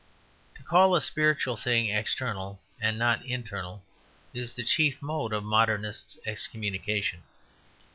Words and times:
To 0.55 0.63
call 0.63 0.95
a 0.95 0.99
spiritual 1.01 1.55
thing 1.55 1.89
external 1.89 2.59
and 2.81 2.97
not 2.97 3.23
internal 3.23 3.83
is 4.33 4.55
the 4.55 4.63
chief 4.63 4.99
mode 4.99 5.31
of 5.31 5.43
modernist 5.43 6.17
excommunication. 6.25 7.21